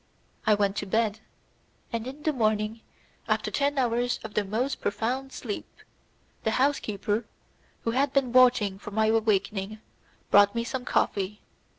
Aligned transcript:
I 0.47 0.55
went 0.55 0.77
to 0.77 0.87
bed, 0.87 1.19
and 1.93 2.07
in 2.07 2.23
the 2.23 2.33
morning, 2.33 2.81
after 3.27 3.51
ten 3.51 3.77
hours 3.77 4.19
of 4.23 4.33
the 4.33 4.43
most 4.43 4.81
profound 4.81 5.31
sleep, 5.31 5.67
the 6.43 6.49
housekeeper, 6.57 7.25
who 7.83 7.91
had 7.91 8.11
been 8.11 8.33
watching 8.33 8.79
for 8.79 8.89
my 8.89 9.05
awakening, 9.05 9.79
brought 10.31 10.55
me 10.55 10.63
some 10.63 10.85
coffee. 10.85 11.41